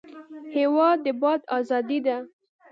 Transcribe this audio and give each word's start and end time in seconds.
هېواد 0.55 0.97
د 1.05 1.07
باد 1.21 1.41
ازادي 1.57 1.99
ده. 2.05 2.17